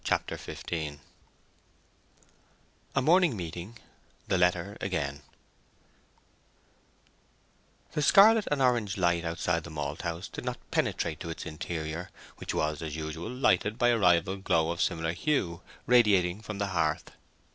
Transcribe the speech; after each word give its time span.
CHAPTER 0.03 0.35
XV 0.35 0.97
A 2.95 3.01
MORNING 3.03 3.37
MEETING—THE 3.37 4.35
LETTER 4.39 4.75
AGAIN 4.81 5.21
The 7.91 8.01
scarlet 8.01 8.47
and 8.49 8.63
orange 8.63 8.97
light 8.97 9.23
outside 9.23 9.63
the 9.63 9.69
malthouse 9.69 10.27
did 10.27 10.43
not 10.43 10.57
penetrate 10.71 11.19
to 11.19 11.29
its 11.29 11.45
interior, 11.45 12.09
which 12.37 12.55
was, 12.55 12.81
as 12.81 12.95
usual, 12.95 13.29
lighted 13.29 13.77
by 13.77 13.89
a 13.89 13.97
rival 13.99 14.37
glow 14.37 14.71
of 14.71 14.81
similar 14.81 15.13
hue, 15.13 15.61
radiating 15.85 16.41
from 16.41 16.57
the 16.57 16.69
hearth. 16.73 17.11